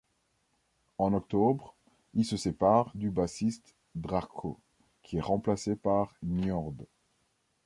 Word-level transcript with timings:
En 0.97 1.13
octobre, 1.13 1.75
ils 2.15 2.25
se 2.25 2.35
séparent 2.35 2.89
du 2.95 3.11
bassiste 3.11 3.75
Drahco, 3.93 4.59
qui 5.03 5.17
est 5.17 5.21
remplacé 5.21 5.75
par 5.75 6.15
Niörd. 6.23 6.87